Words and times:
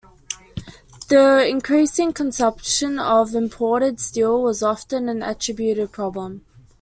The 1.09 1.45
increasing 1.47 2.11
consumption 2.11 2.97
of 2.97 3.35
imported 3.35 3.99
steel 3.99 4.41
was 4.41 4.63
often 4.63 5.07
an 5.09 5.21
attributed 5.21 5.91
problem. 5.91 6.43